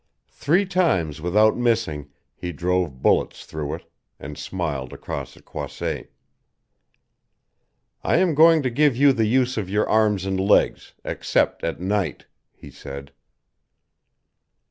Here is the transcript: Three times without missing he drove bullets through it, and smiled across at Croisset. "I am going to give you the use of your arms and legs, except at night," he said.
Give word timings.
Three 0.31 0.65
times 0.65 1.21
without 1.21 1.55
missing 1.55 2.09
he 2.35 2.51
drove 2.51 3.03
bullets 3.03 3.45
through 3.45 3.75
it, 3.75 3.91
and 4.19 4.35
smiled 4.35 4.93
across 4.93 5.37
at 5.37 5.45
Croisset. 5.45 6.09
"I 8.03 8.17
am 8.17 8.33
going 8.33 8.63
to 8.63 8.71
give 8.71 8.95
you 8.97 9.13
the 9.13 9.27
use 9.27 9.57
of 9.57 9.69
your 9.69 9.87
arms 9.87 10.25
and 10.25 10.39
legs, 10.39 10.95
except 11.05 11.63
at 11.63 11.79
night," 11.79 12.25
he 12.51 12.71
said. 12.71 13.11